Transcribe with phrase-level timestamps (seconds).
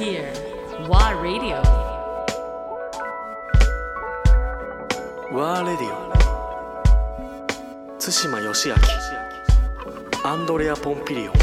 [0.00, 0.32] here.
[0.88, 1.60] WA Radio.
[5.32, 6.10] ワーレディオ
[7.98, 8.74] 対馬義明
[10.24, 11.34] アンドレア・ポンピリオン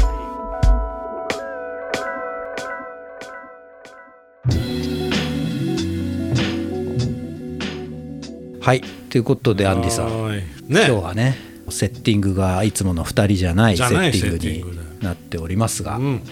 [8.60, 10.22] はいということでアンディさん。
[10.22, 11.38] はーい今日ねはね
[11.70, 16.22] セッティングがいつもの2人じゃないセじゃないッティングセッティングになっておりますが、うん。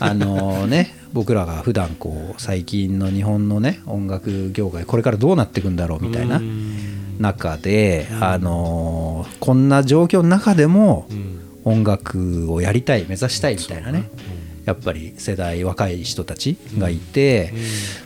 [0.00, 6.42] あのね僕らが普段こう最近の日本のね音楽業界これからどうなっていくんだろうみたいな
[7.18, 11.08] 中で、あのこんな状況の中でも
[11.64, 14.10] 音楽をやりたい目指したいみたいなね
[14.66, 17.54] やっぱり世代若い人たちがいて、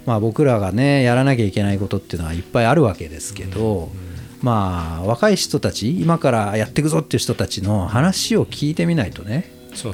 [0.07, 3.91] まあ、僕らがねやらなきゃいけないことっていうのはいっぱいあるわけですけど、
[4.41, 9.51] まあ若い人たち今からやっていくぞっていう人たちの話を聞いてみないとね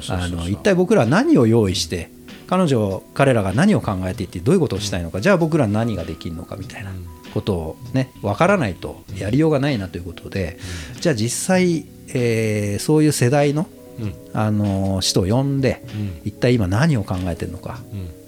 [0.09, 2.15] あの一体僕らは何を用意して
[2.47, 6.91] 彼女彼らが何を考えていてどういうことをしたいのかじゃあ僕ら何ができるのかみたいな
[7.33, 10.57] ことをね分からないとやりようがないなということで
[10.99, 13.67] じゃあ実際、えーそういう世代の
[13.99, 14.13] うん。
[14.33, 16.21] あの人を呼んでうん。
[16.23, 17.79] 一体今何を考えてるのか、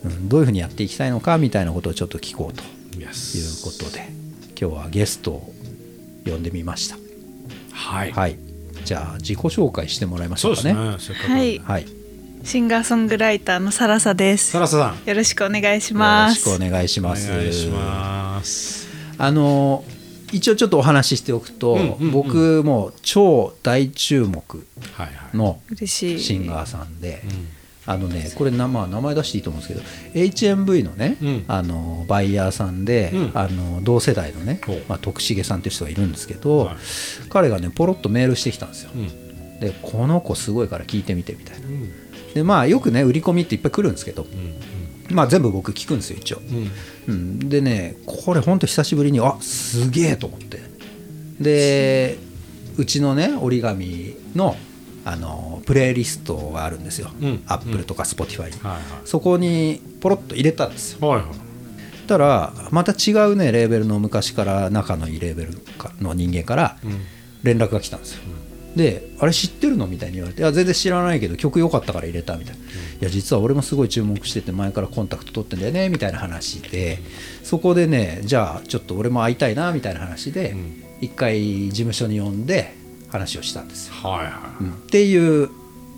[0.03, 0.11] うん。
[0.11, 0.30] うん。
[0.30, 2.64] どういうふうにやっていきたいのかみたいなことをちょっと聞こうと
[3.00, 3.08] いう
[3.64, 4.09] ことで
[4.59, 5.54] 今日はゲストを
[6.26, 6.98] 呼んでみました。
[7.72, 8.11] はい。
[8.11, 8.38] はい、
[8.83, 10.73] じゃあ自己紹介してもらいましょうかね。
[11.30, 11.36] ね。
[11.36, 11.89] はいはい、よ
[12.44, 14.52] シンガーソングライターのサラサです。
[14.52, 15.08] サラサさん。
[15.08, 16.42] よろしくお願いしろます。
[16.42, 17.30] しくお願いしおます。
[17.30, 18.88] 願いします。
[19.18, 19.84] あの
[20.32, 22.12] 一応ちょっとお話ししておくと、うんうんうん。
[22.12, 25.38] 僕も超大注目はいはい。
[25.38, 27.48] のシンガーさんで、うん。
[27.86, 31.45] あのねこれな、まあ、名前出していいと思うんですけど HMV のね、うん。
[31.48, 33.32] あのバイヤーさんで、うん。
[33.34, 36.78] あの同世代のねまあ、徳重さんっていう人がいるんですけど、はい。
[37.30, 38.92] 彼がねポロッとメールしてきたんですよ。
[38.95, 39.60] うん。
[39.60, 41.67] でこの子すごいから聞いてみてみたいな。
[41.67, 41.70] う。
[41.70, 41.92] ん
[42.33, 46.41] でまあよくね売り込みっていっぱい来るんですけど、うんまあ、全部僕聞くんですよ一応。
[47.08, 47.14] うん。
[47.14, 50.59] うん、でねこれほんと久しぶりにあすげえと思って。
[51.39, 52.17] で
[52.77, 54.55] うちのね折り紙の
[55.05, 57.43] あのプレイリストがあるんですよ、うん。
[57.48, 58.81] アップルとか Spotify に、はいはい。
[59.05, 61.08] そこにポロッと入れたんですよ。
[61.08, 62.08] はいはい。
[62.08, 67.02] たらまた違うねレーベルの昔から仲のいいレーベルかの人間からうん。
[67.42, 68.23] 連絡が来たんですよ、
[68.75, 72.65] であれ知ってるのみたいに言われて「いや全然知らないけど曲良かったから入れた」みたいな「い
[73.02, 76.99] や実は俺もすごい注目してて前からコンタクト取ってんだよね」みたいな話で
[77.43, 80.83] そこでねじゃあちょっと俺も会いたいなみたいな話でん。
[81.02, 82.75] 一回事務所に呼んで
[83.09, 84.71] 話をしたんですよ、はいはうん。
[84.71, 85.49] っていう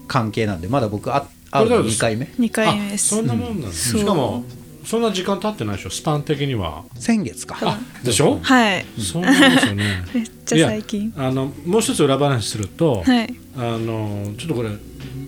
[0.08, 2.26] 関係なんでまだ僕あ会うの2回目。
[2.40, 3.10] 2回目です。
[3.10, 4.04] そんなもんなんですうん。
[4.04, 4.44] しかも
[4.92, 6.84] そんな時間経ってないでしょスパン的には。
[7.00, 7.58] 先月か。
[7.62, 8.40] あでしょ？
[8.42, 8.86] はい。
[9.00, 10.04] そうなんですよね。
[10.14, 11.14] めっちゃ最近。
[11.16, 13.34] あのもう一つ裏話すると、はい。
[13.56, 14.70] あのちょっとこれ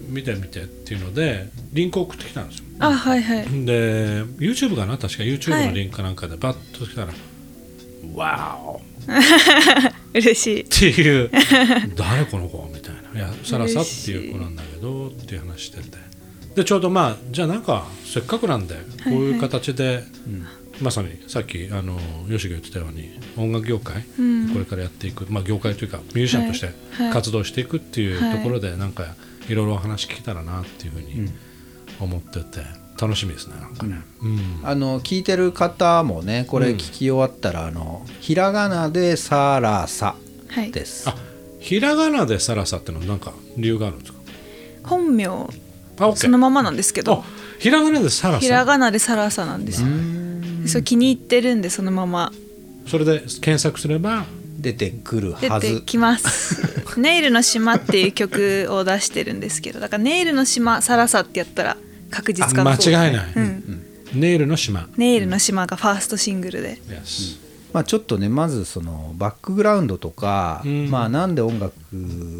[0.09, 2.65] 見てみてっていうのでリンク送ってきたんですよ。
[2.79, 3.45] あはいはい。
[3.65, 4.97] で YouTube かな？
[4.97, 5.23] 確か。
[5.23, 7.13] YouTube はいのリンクかなんかでバッと来たら
[8.13, 8.81] 「わーお!
[9.07, 10.63] 」っ嬉しい。
[10.65, 11.31] ていう
[11.95, 15.97] 「誰この子?」みたいな「いやサラサっていう子なんだけど」っていう話してて
[16.55, 20.03] でちょうどまあじゃあなんかせっかくなんでこういう形で、
[20.81, 21.97] まさにさっきあの
[22.27, 24.53] ヨシが言ってたように音楽業界、うん。
[24.53, 27.03] これからやっていく、まあ、業界というかミュージシャンとしてはい。
[27.05, 27.13] はい。
[27.13, 28.37] 活動していくっていうはい。
[28.37, 29.15] ところでなんか
[29.47, 31.31] いろいろお話聞けたらなっていうふうに
[31.99, 32.61] 思ってて
[33.01, 34.01] 楽しみですねなんかね。
[34.21, 34.39] うん。
[34.63, 40.15] あの聞いてる方もねこれ聞き終わったら、あのひらがなで「サラサ
[40.49, 41.15] はい」です、あ
[41.59, 44.19] ひらがなでサラサってのは何か理由があるんですか？
[44.83, 45.27] 本名
[45.99, 46.21] あ、オッケー。
[46.23, 47.23] そのままなんですけあど、
[47.59, 48.65] ひらがなでサラひらサ。
[48.65, 49.87] がなでサラサなんですよ。
[50.67, 52.31] そう気に入ってるんでそのまま。
[52.87, 54.25] それで検索すれば、
[54.59, 55.79] 出てくる出はず。
[55.79, 56.57] てきます
[56.97, 61.77] 「ネイルの島」っていう曲を出してるんですけどだから「ネイルの島サラサ」ってやったら
[62.09, 63.25] 確実かな間違いない。
[63.35, 63.83] うん。
[64.13, 64.87] ネイルの島。
[64.95, 66.79] ネイルの島がファーストシングルで。
[66.87, 67.42] Yes
[67.73, 70.91] まあ、ちょっとねまずそのバックグラウンドとか、うん。
[70.91, 71.73] まあ、なんで音楽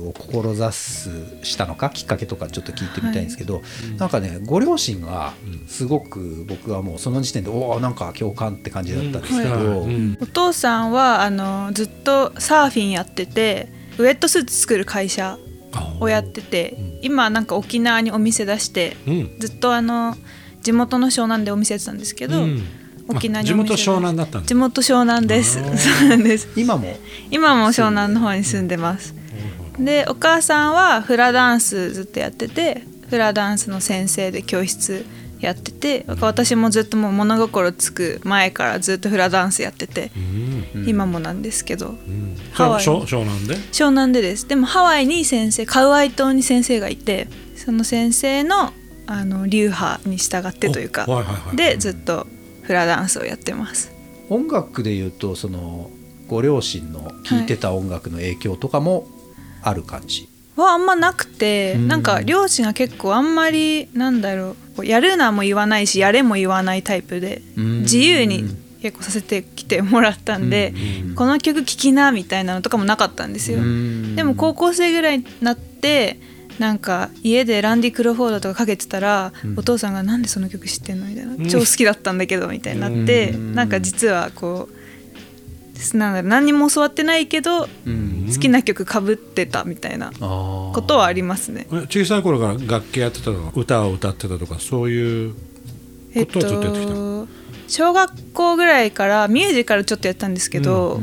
[0.06, 1.10] を志す
[1.42, 3.64] したのかきっかけとかちょっと聞いてみたいんですけど、
[3.98, 5.34] なんかねご両親が
[5.68, 10.18] すごく僕はもうその時点でおおんか共感って感じだったんですけど、うん。
[10.22, 15.38] お父さんはあのずっとサーフィンやっててウェットスーツ作る会社
[16.00, 19.40] をやってて今なんか沖縄にお店出してうん。
[19.40, 20.16] ずっとあの
[20.62, 22.64] 地元の湘南でお店やってたんですけど、うん
[23.08, 24.42] 沖縄にあ地元湘南だった。
[24.42, 25.54] 地元湘南です。
[25.54, 26.48] そうなんです。
[26.56, 26.98] 今も？
[27.32, 29.14] 今も湘南の方に住んでます。
[29.80, 35.06] でお母さんはフラダンスずっとやっててフラダンスの先生で教室
[35.40, 40.12] やってて私もずっともう物心つく前からずっとフラダンスやってて、
[40.76, 40.88] うん。
[40.88, 41.88] 今もなんですけど。
[41.88, 42.38] うん。
[42.54, 43.56] ハワイ湘湘南で？
[43.56, 44.48] 湘南でです。
[44.48, 47.28] でもハワイに先生カウアイ島に先生がいて
[47.58, 48.72] その先生の
[49.06, 51.58] あの流派に従ってというか、いはいはい。
[51.58, 52.26] でずっと
[52.64, 53.92] フラダンスをやってます。
[54.30, 55.92] 音楽でいうとその
[56.28, 59.08] ご両親の聴いてた音楽の影響とかも
[59.62, 61.88] ある感じ、はあんまなくて、うん。
[61.88, 67.82] なんか両親が結構あんまりなんだろうやるなも言わないしやれも言わないタイプで、うん。
[67.82, 68.46] 自由に
[68.82, 70.74] 結構させてきてもらったんで、
[71.16, 73.60] この曲聴きなみたいなのとかもなかったんですよ。
[73.60, 74.16] うん。
[74.16, 76.20] でも高校生ぐらいになって
[76.60, 83.56] なんか家でランディ・クロフォードとかかけてたら、お父さんが「なんでその曲知ってんの?」みたいな「超好きだったんだけど」みたいになって、うん。
[83.56, 88.30] なんか実はこうなんだろう何にも教わってないけど、うん。
[88.32, 91.68] 好きな曲かぶってたみたいなことはありますね。
[91.72, 95.34] え小さい頃から楽器やってたとか歌を歌ってたとかそういう
[96.14, 97.28] えっことはずっとやってきたと
[97.68, 101.02] 小学校ぐらいからミュージカルちょっとやったんですけど、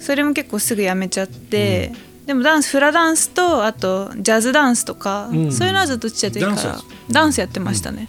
[0.00, 1.92] それも結構すぐやめちゃって、
[2.26, 5.52] でもダンスフラダンスとあとジャズダンスとか、うん。
[5.52, 6.78] そういうのはずっとちっちゃい時からダンスや。
[7.10, 8.08] ダンスやってましたね、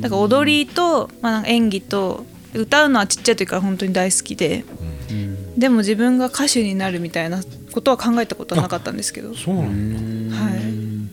[0.00, 2.24] だから踊りと、まあ、なんか演技と
[2.54, 4.64] 歌うのはちっちゃい時から本当に大好きで、
[5.56, 7.40] でも自分が歌手になるみたいな
[7.72, 10.36] ことは考えたことはなかったんですけど、そうなんだ。
[10.36, 10.50] は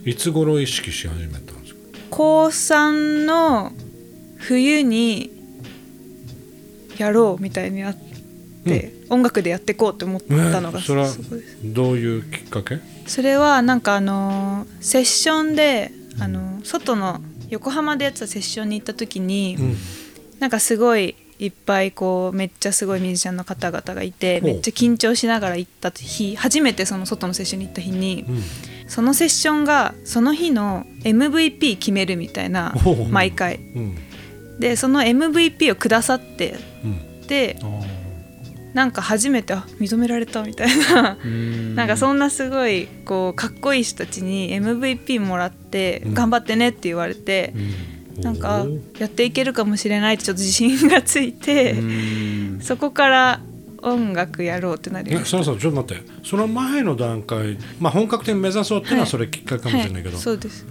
[0.06, 1.80] い、いつ頃意識し始めたんですか？
[2.12, 3.71] 高3の
[4.38, 5.31] 冬に
[6.98, 8.14] やろうみたいになって、
[9.09, 11.09] 音楽でやっていこうって思ったのがえそれは
[11.63, 12.79] どういうきっかけ？
[13.07, 19.75] それはなんかあのーセッションであのー外の横浜でやってたセッションに行った時に、ん。
[20.39, 28.25] なんかすごいいっぱいこうめっちゃすごいミュージシャンの方々がいてめっちゃ緊張しながら行った日初めてその外のセッションに行った日に、
[28.88, 32.73] そのセッションがその日の MVP 決めるみたいな
[33.12, 33.57] 毎回。
[33.57, 33.95] うん。
[34.59, 37.27] でその MVP をくださってうん。
[37.27, 37.57] で
[38.75, 41.18] なんか初めてあ認められたみたいな。
[41.75, 46.13] なんかそんなすごいこうかっこいい人たちに MVP もらってうん。
[46.13, 47.54] 頑張ってねって言われて、
[48.18, 49.00] なんかおー。
[49.00, 51.74] やっていけるかもしれないってちょっと自信がついて、
[52.60, 53.39] そこから
[53.81, 56.27] 音楽やろうってなりえましそろそろちょっと待って。
[56.27, 59.10] その前の段階、まあ、本格的に目指そうっていうのははい。
[59.10, 59.69] それきっかけた。
[59.69, 60.66] かもしれないけど、そうです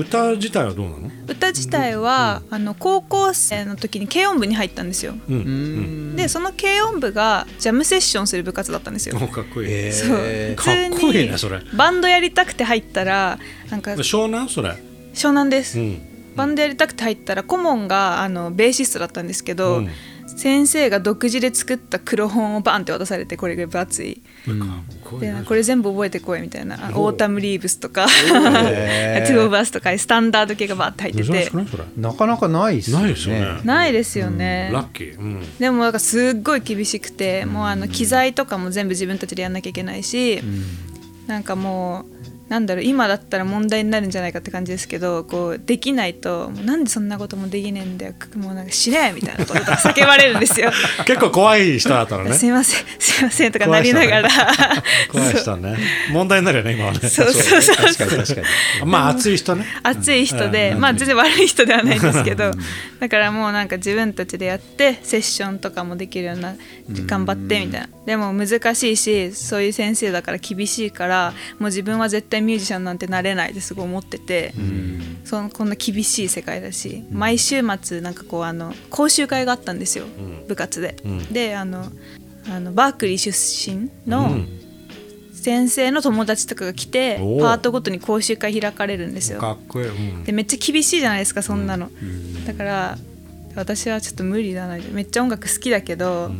[0.00, 1.10] 歌自体はどうなの？
[1.26, 5.14] 歌自体は、あの高校生の時に軽音部に入ったんですよ。
[5.28, 5.34] うん。
[5.34, 6.16] うん。
[6.16, 9.18] でその軽音部がジャムセッションする部活だったんですよ。
[9.20, 10.16] おかっこいい、えそう。
[10.16, 11.60] ーかっこいいねそれ。
[11.76, 13.38] バンドやりたくて入ったら
[13.70, 14.48] なんか湘南？
[14.48, 14.70] それ、
[15.14, 16.00] 湘南です、うん。
[16.36, 19.90] バンドやりたくて入ったら顧問があのベーシストだったんですけど、うん
[20.38, 24.22] 先生が独自で作った黒本をバンって渡されてこれぐらい分厚い。
[24.46, 24.54] かっ
[25.02, 26.76] こいいでねこれ全部覚えてこいみたいな。
[26.94, 29.26] Autumn Leaves とかへー。
[29.26, 33.02] トゥーバースとかスタンダード系がバーって入って珍しくないそれ、なかなかないっすよね。
[33.04, 33.60] ないですよね。
[33.64, 40.40] ないですよね、ラッキー、うん、でもなんかすっごい厳しくてもうあの機材とかも全部自分たちでやんなきゃいけないし、
[41.26, 42.17] なんかもう
[42.48, 50.72] なんだろう今だったら問題になるんじゃないかって感じですけどこうできないとなんでそんなこともできねえんだよもうなんか死ねみたいなこととか 叫ばれるんですよ。
[51.04, 52.32] 結構怖い人だったらね。
[52.32, 54.28] すいませんすいませんとかなりながら。
[55.10, 55.76] 怖い人はね。
[56.10, 57.00] 問題になるよね今はね。
[57.08, 57.32] そう。
[57.32, 58.46] そうそう確かに確かに。
[58.86, 59.66] まあ熱い人ね。
[59.82, 60.80] 熱い人で、うん。
[60.80, 62.52] まあ全然悪い人ではないんですけど
[63.00, 66.54] だからもうなんか自分たちでやってセッションとかもできるような
[67.06, 67.88] 頑張ってみたいな。
[68.06, 74.54] でも難しいしそういう先生だから厳しいからもう自分は絶対ミュージシャンなんてなれないってすごい思ってて、
[75.24, 80.06] そのこんな厳しい世界だし毎週末なんかこうあの講習会があったんですよ、
[80.48, 80.96] 部活で。
[81.06, 81.32] ん。
[81.32, 81.84] であの
[82.50, 84.48] あのバークリー出身の、うん。
[85.40, 89.40] 先生の友達とかが来てパートごとに講習会開かれるんですよ。
[89.40, 90.24] かっこいい、うん。
[90.24, 91.90] でめっちゃ厳しいじゃないですかそんなの、
[92.44, 92.98] だから
[93.54, 96.30] 私はちょっと無理だなめっちゃ音楽好きだけど、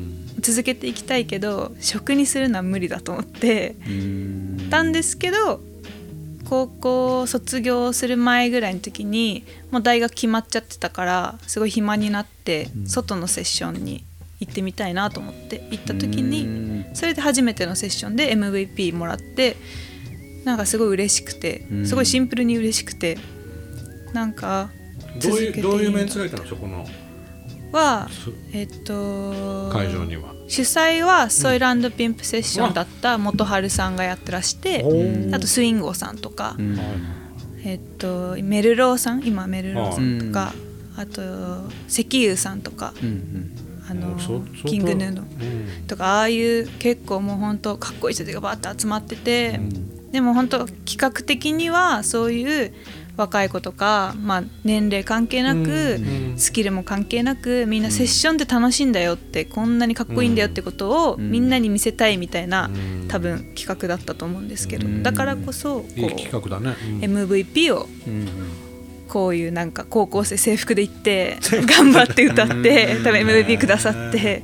[0.40, 3.76] 続けていきたいけど職にするのは無理だと思って
[4.70, 5.60] たんですけど
[6.48, 14.04] 高校卒業する前ぐらいの時にもう大学決まっちゃってたからすごい暇になって外のセッションに
[14.40, 19.56] 行ってみたいなと思って行った時にそれで初めてのセッションで MVP もらって
[20.44, 23.18] なんかすごい嬉しくてすごいシンプルに嬉しくて
[24.14, 24.70] なんか
[25.20, 26.86] どう続けていうどういうメンツがいたのそこの？
[27.72, 30.34] はすえっと会場には。
[30.48, 34.82] 主催はソイルピンプセッションだった元春さんがやってらして
[35.30, 36.56] あとスインゴさんとか、
[37.64, 40.54] えっとメルローさん今メルローさんとか、
[40.96, 41.20] あと
[41.86, 42.94] 石油さんとか、
[43.90, 45.86] あのそキングヌーのうん。
[45.86, 49.60] とかああいう結構もう本当かっこいい人たちがバーッと集まってて、
[50.12, 52.72] でも本当企画的にはそういう
[53.18, 56.00] 若い子とか、まあ、年齢関係なく、
[56.36, 62.70] スキルも関係なくみんなセッションで楽しいんだよってこんなにかっこいいんだよってことをみんなに見せたいみたいな、
[63.08, 67.88] 多分企画だったと思うんですけど、だからこそこう MVP を
[69.08, 74.42] こういうなんか高校生制服で行って 頑張って歌って多分 MVP くださって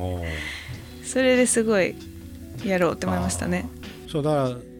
[1.04, 1.94] それですごい
[2.64, 3.68] やろうって思いましたね。
[4.08, 4.73] そうだから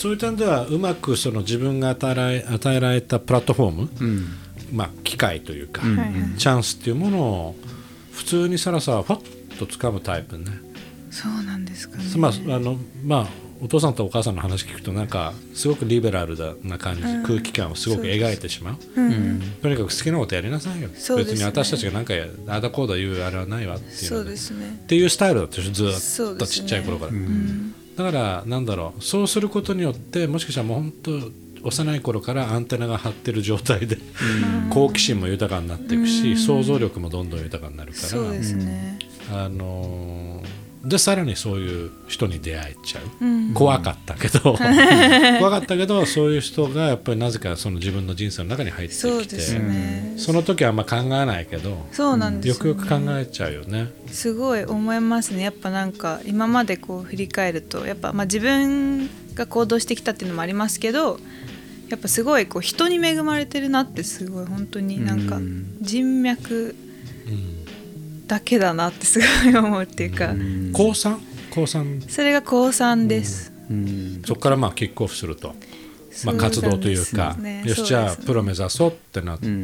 [0.00, 4.26] そういう点ではうまくその自分が与えられ与えられたプラットフォーム、うん。
[4.72, 6.38] まあ、機会というか、はいはい。
[6.38, 7.56] チャンスっていうものを
[8.12, 10.46] 普通にさらさらファッと掴むタイプね、
[11.10, 12.04] そうなんですかね。
[12.16, 13.26] まああのまあ
[13.62, 18.76] お父さんとお母さんの話聞くとなんかすごくリベラルな感じ、空気感をすごく描いてしまう。
[18.96, 19.42] うん。
[19.60, 20.94] とにかく好きなことやりなさいよ、ね。
[20.94, 24.80] 別に私たちが何かやああだこうだ言うあれはないわっていうそうのでですね。
[24.82, 24.86] っ。
[24.86, 33.98] ていうスタイルだったでしょずっとちっちゃい頃から、うんだからなんだろうそうすることによってもしかしたらもう本当幼い頃からアンテナが張ってる状態で、
[34.70, 38.22] 好奇心も豊かになっていくし、想像力もどんどん豊かになるから。
[38.30, 38.98] ね。
[39.30, 43.54] あのーでさらにそういう人に出会えちゃう、うん。
[43.54, 44.40] 怖かったけど。
[45.38, 49.00] 怖かったけどそういう人がやっぱりなぜかその自分の人生の中に入ってきて。
[49.00, 50.14] そうですね。
[50.16, 52.70] その時はあんま考えないけどそうなんですよ、ね。
[52.70, 53.90] よくよく考えちゃうよね。
[54.10, 55.42] すごい思いますね。
[55.42, 61.20] やっぱなんか今までこう振り返るとやっぱまあ自分が行動してきたっていうのもありますけど
[61.90, 65.76] やっぱすごいこう人に恵まれてるなってすごい本当になんかうん。
[65.82, 66.74] 人脈
[67.28, 67.59] うん
[68.30, 70.32] だけだなってすごい思うっていうか。
[70.72, 71.20] 高三？
[71.50, 72.00] 高三。
[72.08, 74.22] それが高3です、うん。
[74.24, 75.56] そこからまあキックオフすると、
[76.24, 77.34] まあ、活動というか。
[77.36, 77.64] ね。
[77.66, 79.62] よしじゃあプロ目指そうってなって、うん。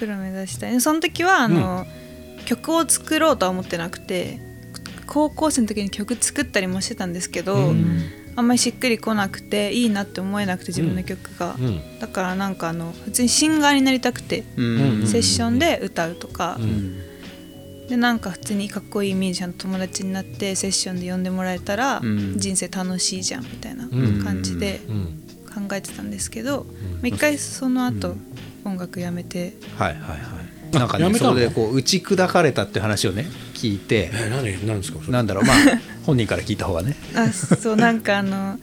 [0.00, 0.80] プロ目指したい。
[0.80, 1.86] その時はあの、
[2.44, 4.40] 曲を作ろうとは思ってなくて
[5.06, 8.02] 高校生の時に曲作ったりもしてたんですけど、うん。
[8.34, 12.00] あんまりしっくりこなくていいなって思えなくて自分の曲が、うん。
[12.00, 14.62] だからなんかあの普通にシンガーになりたくて、う
[15.04, 15.06] ん。
[15.06, 17.04] セッションで歌うとか、うん
[17.88, 22.38] でなんか普通にかっこいいミュージシャンの友達になってセッションで呼んでもらえたら、うん。
[22.38, 24.22] 人生楽しいじゃんみたいなうん。
[24.22, 25.22] 感じでうん。
[25.68, 26.66] 考えてたんですけど、
[27.00, 28.14] まあ一回その後、
[28.64, 29.54] 音楽やめて。
[29.76, 30.76] はいはいはい。
[30.76, 34.10] なんかねそれでこう打ち砕かれたって話をね聞いて。
[34.12, 34.66] え何？
[34.66, 35.44] 何ですかなんだろう。
[35.44, 35.56] まあ
[36.04, 36.94] 本人から聞いた方がね。
[37.16, 38.58] あそうなんかあの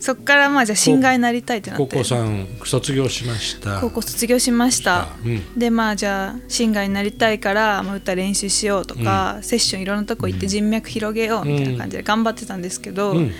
[0.00, 1.84] そっからまあじゃあシンガーになりたいってなって。
[1.84, 3.80] 高校さん卒業しました。
[3.80, 5.58] 高校卒業しました、うん。
[5.58, 13.32] でまあじゃあシンガーになりたいから、まあ、歌練習しようとか、セッションいろんなとこ行って人脈広げようみたいな感じで頑張ってたんですけど、うん。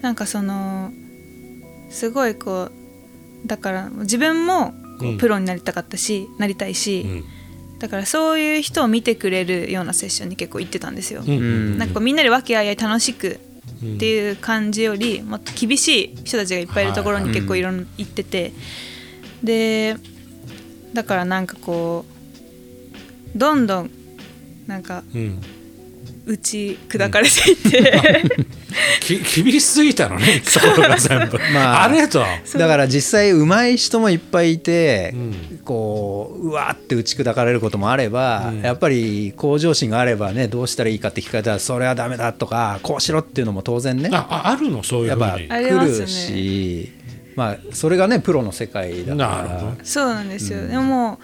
[0.00, 0.90] なんかその
[1.88, 2.70] すごいこ
[3.44, 5.14] うだから自分もこうん。
[5.14, 7.24] うプロになりたかったし、なりたいし、うん。
[7.78, 11.22] だからそういう人を見てくれるようなセッションに結構行ってたんですよ。
[11.24, 11.30] うん。
[11.30, 11.78] うん。
[11.78, 13.51] なんかこうみんなで和気あいあい楽しくうん
[13.82, 18.52] っていう感じよりもっと厳しい人たちがいっぱいいるところに結構いろんな行ってて。
[19.42, 19.96] で
[20.92, 22.04] だからなんかこ
[23.34, 23.90] うどんどん
[24.66, 25.40] なんかうん
[26.24, 28.22] 打ち砕かれていって、
[29.00, 31.38] き 厳しすぎたのね行くところが全部。
[31.52, 32.24] まああれと。
[32.56, 35.60] だから実際上手い人もいっぱいいて、うん。
[35.64, 38.62] こううわーって打ち砕かれることもあれば、うん。
[38.62, 44.82] やっぱり向上心があればねどうしたらいいかって聞かれたらそれはダメだとかこうしろっていうのも当然ねあああるの？
[44.84, 45.48] そういうやっぱ来
[46.00, 46.92] るし、
[47.34, 49.36] まあそれがねプロの世界だから。
[49.36, 49.76] なるほど。
[49.82, 51.18] そうなんですよ、でも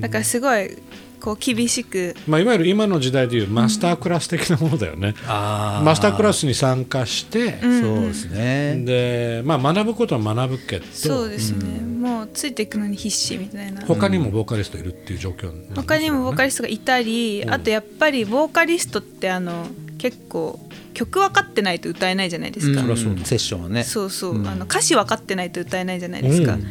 [0.00, 0.76] だからすごい
[1.20, 2.16] こう厳しく。
[2.26, 13.82] まあ、いわゆる今の時代でいうマスタークラス的なものだよね、あマスタークラスに参加して、そうですね、で、まあ、学ぶことは学ぶけどそうですね、もうついていくのに必死みたいな。
[13.86, 15.66] 他にもボーカリストいるっていう状況ね。
[15.74, 17.52] 他にもボーカリストがいたり、うん。
[17.52, 19.66] あとやっぱりボーカリストってあの
[19.98, 20.58] 結構
[20.94, 22.96] 曲分かってないと歌えないじゃないですか、うん。
[22.96, 23.84] セッションはね。
[23.84, 24.48] そうそう、うん。
[24.48, 26.66] あの歌詞分かってないと歌えないじゃないですか、うん。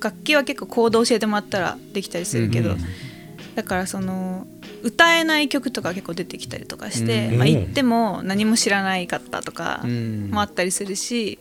[0.00, 2.78] 楽器は結構コード教えてもらったらできたりするけど、うん
[3.58, 4.46] だからその
[4.84, 7.38] 歌えない曲とか結構出てきたりとかして、うん。
[7.38, 10.30] まあ、言っても何も知らないかったとかうん。
[10.30, 11.40] もあったりするし、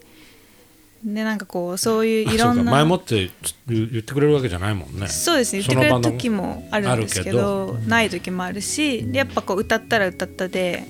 [1.04, 3.30] でなんかこうそういういろんな前もって
[3.68, 5.08] 言ってくれるわけじゃないもんね。
[5.10, 5.62] そうですね。
[5.62, 10.88] 言ってくれる時もあるんですけどない時もあるしでやっぱこう歌ったら歌ったで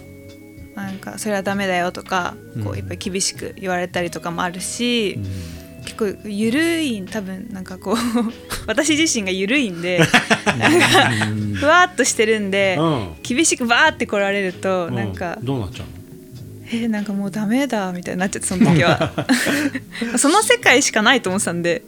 [0.76, 5.20] なんかそれはダメだよとかこうやっぱり厳しく言われたりとかもあるし、
[5.88, 7.96] 結構緩い多分なんかこう
[8.68, 10.00] 私自身が緩いんで
[10.60, 10.88] なんか
[11.56, 13.08] ふわっとしてるんで、うん。
[13.24, 15.92] 厳しくバーって来られるとなんかう、どうなっちゃうの？
[16.70, 19.14] えーなんかもうダメだみたいになっちゃってその時は。
[20.18, 21.84] その世界しかないと思ってたんで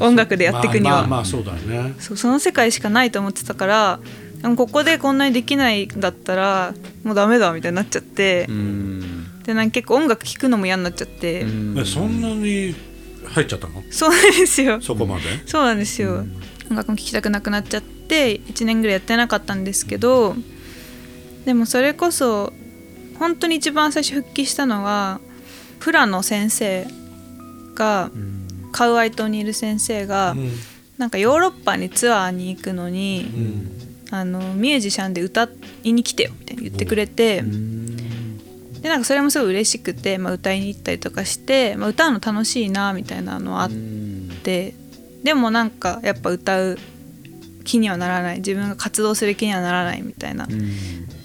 [0.00, 0.92] 音楽でやっていくには。
[0.92, 1.94] まあまあまあそうだよね。
[2.00, 4.00] そうその世界しかないと思ってたから
[4.56, 9.26] ここでこんなにできないんだったらもうダメだみたいになっちゃって、うん。
[9.44, 11.46] でなんか結構音楽聴くのも嫌になっちゃって、
[11.84, 12.74] そんなに
[13.30, 13.82] 入っちゃったの？
[13.90, 14.80] そうなんですよ。
[14.80, 15.24] そこまで？
[15.46, 16.24] そうなんですよ、
[16.70, 20.34] 音楽も聴きたくなくなっちゃって1年ぐらいやってなかったんですけど
[21.44, 22.52] でもそれこそ
[23.18, 25.20] 本当に一番最初復帰したのは
[25.78, 26.86] フラの先生
[27.74, 28.10] が、
[28.72, 30.50] カウアイ島にいる先生が、うん。
[30.98, 33.70] なんかヨーロッパにツアーに行くのに、うん。
[34.10, 35.48] あのミュージシャンで歌
[35.84, 37.42] いに来てよみたいに言ってくれて、
[38.86, 43.70] でなんかそれもすごい嬉しくて、まあ、歌いに行ったりとかして、まあ、歌うの楽しいなみたいなのはあっ
[44.44, 44.74] て、
[45.24, 46.78] でもなんかやっぱ歌う
[47.64, 48.36] 気にはならない。
[48.36, 50.46] 自分が活動する気にはならないみたいな、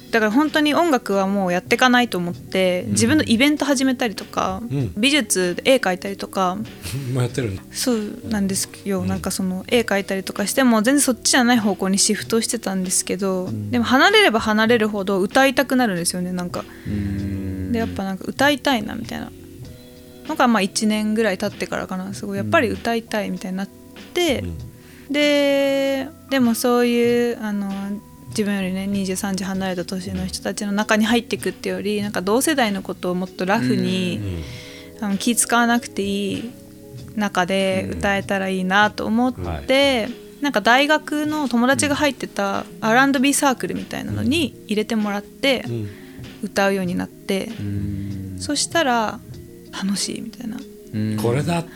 [0.10, 4.94] だから本当に音楽はもうやっていかないと思って自分のイベント始めたりとか、ん。
[4.98, 6.58] 美術で絵描いたりとか。
[7.14, 16.66] もうやってるんだそうなんですよ、なんかその絵描いたりとかしても全然そっちじゃない方向にシフトしてたんですけど、でも離れれば離れるほど歌いたくなるんですよねなんか。
[17.72, 19.32] でやっぱなんか歌いたいなみたいな。
[20.28, 22.14] のがまあ1年ぐらい経ってからかな。
[22.14, 23.68] すごいやっぱり歌いたいみたいになっ
[24.14, 24.44] て、
[25.10, 27.70] ででもそういうあの
[28.30, 34.44] 自分よりね23時離れた年の人たちの中に入っていくってよりなんか同世代のことをもっとラフに、
[35.02, 36.52] あの気使わなくていい
[37.16, 39.34] 中で歌えたらいいなと思っ
[39.66, 40.08] て、
[40.40, 45.66] なんか大学の友達が入ってた R&B サークルみたいなのに入れてもらって
[46.42, 47.50] 歌うようになって、
[48.40, 49.20] そしたら
[49.72, 50.58] 楽しいみたいな。
[51.22, 51.70] これだって。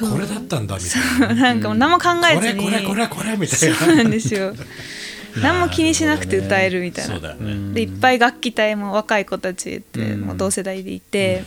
[0.00, 1.42] これだったんだみたいな。
[1.42, 2.70] なんかもう何も考えこずに。
[2.70, 4.54] れこれこれこれみたいそうななんですよ。
[5.42, 7.14] 何も気にしなくて歌えるみたいな。
[7.14, 7.74] そうだよね。
[7.74, 10.20] でいっぱい楽器隊も若い子たちってうん。
[10.22, 11.44] もう同世代でいて、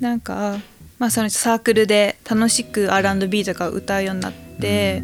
[0.00, 0.58] なんか、
[0.98, 5.02] まあ、そのサークルで楽しく R&B とかを歌うようになって、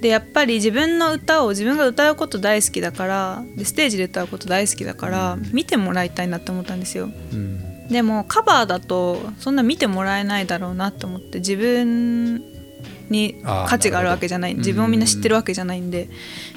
[0.00, 7.10] でやっぱり自分の歌を自分が歌うこと大好きだからでステージで歌うこと大好きだから見てもらいたいなって思ったんですよ。
[7.90, 12.42] でもカバーだとそんな見てもらえないだろうなと思って自分
[13.10, 14.54] に価値があるわけじゃない。
[14.54, 16.08] 自分をみんな知ってるわけじゃないんで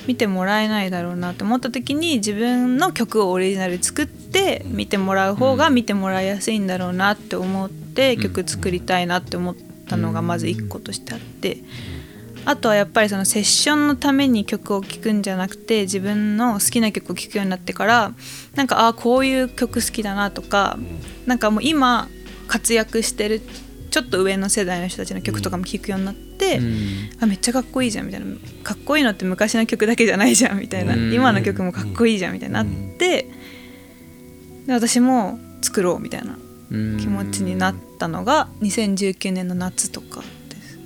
[0.08, 9.56] 見てもらえないだろうなと思った時に自分の曲をオリジナルで作って見てもらう方が見てもらいやすいんだろうなって思って曲作りたいなって思っ
[9.90, 11.58] たのがまず一個としてあって。
[12.46, 18.14] あとはやっぱりそのセッションのために曲を聴くんじゃなくて自分の好きな曲を聴くようになってから
[18.56, 20.78] なんかああこういう曲好きだなとか、
[21.26, 22.08] なんかもう今
[22.48, 23.42] 活躍してる
[23.92, 26.60] ちょっと上の世代の人たちの曲とかも聴くようになって、
[27.22, 28.26] あめっちゃかっこいいじゃんみたいな。
[28.64, 31.14] かっこいいのって昔の曲だけじゃないじゃんみたいな、うん。
[31.14, 33.28] 今の曲もかっこいいじゃんみたいになって、
[34.66, 36.38] で私も作ろうみたいな
[37.00, 40.24] 気持ちになったのが2019年の夏とか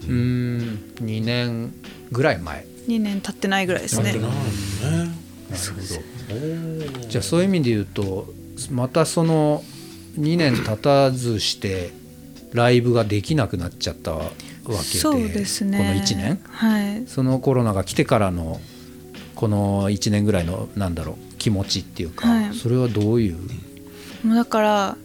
[0.08, 0.94] うん。
[1.02, 1.74] 2年
[2.12, 2.66] ぐらい前。
[2.88, 4.04] 2年経ってないぐらいですね。
[4.04, 4.40] なるほどね。
[4.88, 8.28] なるほどじゃあそういう意味で言うと
[8.72, 9.64] またその
[10.20, 11.92] 2年経たずして
[12.54, 14.32] ライブができなくなっちゃったわ
[14.66, 15.78] けでそうですね。
[15.78, 16.40] この1年？
[16.50, 17.08] はい。
[17.08, 18.60] そのコロナが来てからの
[19.36, 22.54] この1年ぐらいのなんだろう気持ちっていうか、はい。
[22.54, 23.38] それはどういう？
[24.24, 24.98] もうだから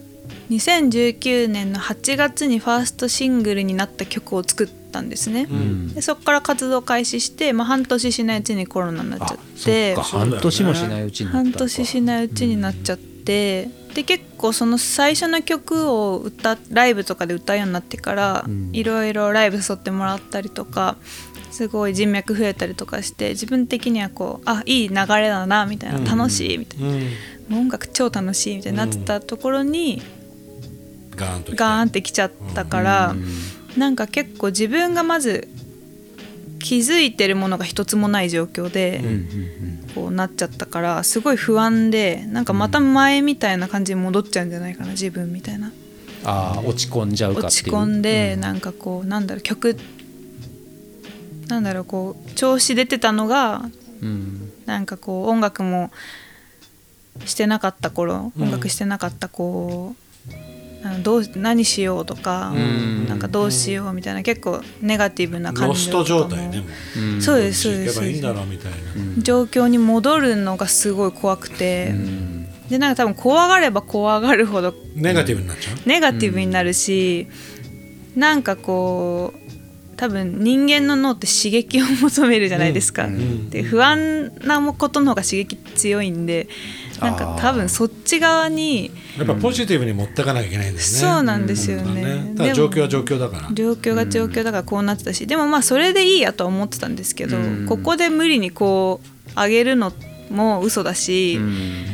[0.49, 5.47] 2019年の8月にファーストシングルになった曲を作ったんですね、
[5.93, 9.95] でそこから活動開始して、まあ、半年しないうちにコロナになっちゃって。
[9.95, 10.09] そっか。
[10.19, 11.37] 半年もしないうちになった。
[11.43, 20.97] 半年しないうちになっちゃって、で結構その最初の曲を歌ライブとかで歌うようになってから、いろいろライブ誘ってもらったりとか
[21.51, 27.09] すごい人脈増えたりとかして自分的にはこうあいい流れだなみたいな楽しいみたいな、うん。
[27.51, 30.01] 音楽超楽しいみたいになってたところに、
[31.15, 31.57] ガーンときて。
[31.57, 33.15] ガーンってきちゃったから、
[33.77, 35.47] なんか結構自分がまず
[36.59, 39.01] 気づいてるものが一つもない状況で、
[39.95, 45.71] こうなっちゃったからすごい不安でなんかまた前みたいな感じに戻っちゃうんじゃないかな自分みたいな。
[46.25, 49.75] あー落ち込んじゃう落ち込んで、なんかこうなんだろう曲
[51.47, 53.69] なんだろうこう調子出てたのが
[54.01, 54.49] うん。
[54.65, 55.91] なんかこう音楽も
[57.25, 60.02] してなかった頃、音楽してなかったこう
[60.83, 63.07] あのどう何しようとか、ん。
[63.07, 66.51] なんかどうしようみたいな結構ネガティブな感ロスト情とかも。
[66.51, 68.01] 状態ねそうですそうです
[69.21, 72.47] 状況に戻るのがすごい怖くて、うん。
[72.69, 75.77] でなんか多分怖がれば怖がるほどネガティブになっちゃう？
[75.85, 77.27] ネガティブになるし、
[78.15, 83.49] なんかこう多分人間の脳って刺激を求めるじゃないですか、ん。
[83.49, 86.47] で不安なことの方が刺激強いんで
[87.03, 90.81] なんか多分そっち側にやっぱポジティブに持ってかなきゃいけないんだよね。
[90.81, 92.03] そうなんですよね。
[92.03, 93.49] 本当はただ状況は状況だから。
[93.53, 97.65] 状況が状況だからこうなってたし、でもまあそれでいいやとは思ってたんですけど、うん。
[97.67, 99.01] ここで無理にこ
[99.35, 99.91] う上げるの
[100.29, 101.85] も嘘だし、うん。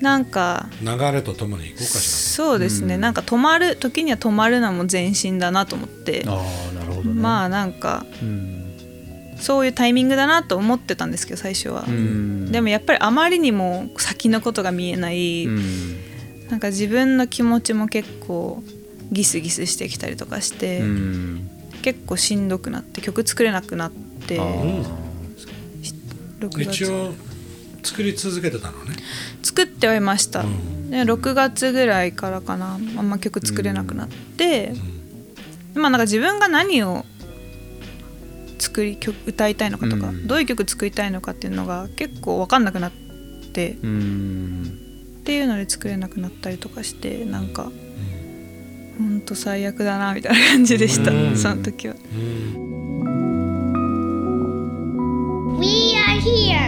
[0.00, 1.98] なんか流れとともに行こうかし
[2.34, 6.24] そうですね、なんか止まる時には止まるのも前進だなと思って。
[6.26, 7.20] ああなるほどね。
[7.20, 8.63] まあなんかうん
[9.44, 12.50] そういうタイミングだなと思ってたんですけど最初は、うん。
[12.50, 16.48] でもやっぱりあまりにも先のことが見えない、うん。
[16.48, 18.62] なんか自分の気持ちも結構
[19.12, 21.50] ギスギスしてきたりとかして、うん。
[21.82, 23.92] 結構しんどくなって曲作れなくなっ
[24.24, 24.84] ってあー。
[26.40, 26.62] 6月。
[26.62, 27.12] 一応
[27.82, 28.96] 作り続けてたのね。
[29.42, 30.90] 作ってはいました、うん。
[30.90, 32.74] で6月ぐらいからかな。
[32.74, 34.72] あんま曲作れなくなって、
[35.74, 37.04] まあなんか自分が何を
[38.64, 40.26] 作り曲歌いたいのかとか、うん。
[40.26, 42.92] どういう曲作りたいのかっていうのが結構分かんなくなっ
[43.52, 44.78] てうーん。
[45.20, 47.70] っていうので作れなくなったりとかしてなんか
[48.98, 51.36] ほんと最悪だなみたいな感じでした、うん。
[51.36, 51.94] その時は。
[51.94, 52.64] うん。
[55.60, 56.64] We are here.